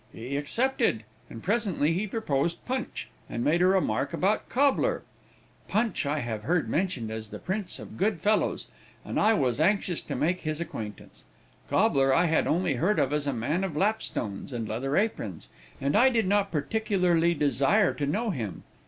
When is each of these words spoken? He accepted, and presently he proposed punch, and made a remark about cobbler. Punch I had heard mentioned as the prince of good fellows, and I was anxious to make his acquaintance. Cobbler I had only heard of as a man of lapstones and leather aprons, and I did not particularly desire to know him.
He 0.11 0.35
accepted, 0.35 1.03
and 1.29 1.43
presently 1.43 1.93
he 1.93 2.07
proposed 2.07 2.65
punch, 2.65 3.07
and 3.29 3.43
made 3.43 3.61
a 3.61 3.67
remark 3.67 4.13
about 4.13 4.49
cobbler. 4.49 5.03
Punch 5.67 6.07
I 6.07 6.21
had 6.21 6.41
heard 6.41 6.67
mentioned 6.67 7.11
as 7.11 7.27
the 7.29 7.37
prince 7.37 7.77
of 7.77 7.97
good 7.97 8.19
fellows, 8.19 8.65
and 9.05 9.19
I 9.19 9.35
was 9.35 9.59
anxious 9.59 10.01
to 10.01 10.15
make 10.15 10.41
his 10.41 10.59
acquaintance. 10.59 11.25
Cobbler 11.69 12.11
I 12.15 12.25
had 12.25 12.47
only 12.47 12.77
heard 12.77 12.97
of 12.97 13.13
as 13.13 13.27
a 13.27 13.31
man 13.31 13.63
of 13.63 13.77
lapstones 13.77 14.51
and 14.51 14.67
leather 14.67 14.97
aprons, 14.97 15.49
and 15.79 15.95
I 15.95 16.09
did 16.09 16.25
not 16.25 16.51
particularly 16.51 17.35
desire 17.35 17.93
to 17.93 18.07
know 18.07 18.31
him. 18.31 18.63